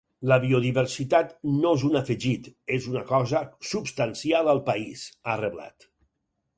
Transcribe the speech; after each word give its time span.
“La 0.29 0.37
biodiversitat 0.43 1.35
no 1.57 1.75
és 1.79 1.83
un 1.91 1.99
afegit, 2.01 2.49
és 2.79 2.89
una 2.95 3.05
cosa 3.13 3.45
substancial 3.75 4.53
al 4.57 4.67
país”, 4.75 5.09
ha 5.31 5.41
reblat. 5.47 5.93